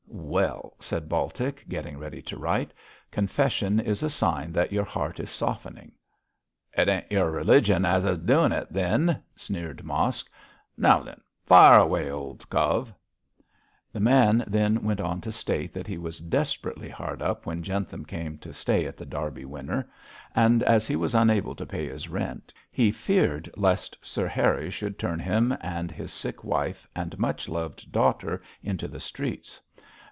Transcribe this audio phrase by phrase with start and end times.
[0.13, 2.71] 'Well,' said Baltic, getting ready to write,
[3.11, 5.91] 'confession is a sign that your heart is softening.'
[6.73, 10.29] 'It ain't your religion as is doing it, then,' sneered Mosk.
[10.77, 12.93] 'Now then, fire away, old cove.'
[13.91, 18.05] The man then went on to state that he was desperately hard up when Jentham
[18.05, 19.89] came to stay at The Derby Winner,
[20.33, 24.97] and, as he was unable to pay his rent, he feared lest Sir Harry should
[24.97, 29.59] turn him and his sick wife and much loved daughter into the streets.